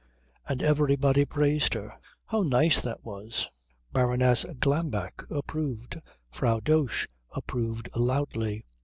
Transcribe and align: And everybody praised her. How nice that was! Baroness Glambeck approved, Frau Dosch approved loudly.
And 0.49 0.63
everybody 0.63 1.25
praised 1.25 1.75
her. 1.75 1.93
How 2.25 2.41
nice 2.41 2.81
that 2.81 3.05
was! 3.05 3.51
Baroness 3.93 4.45
Glambeck 4.59 5.29
approved, 5.29 5.99
Frau 6.31 6.59
Dosch 6.59 7.05
approved 7.35 7.87
loudly. 7.95 8.65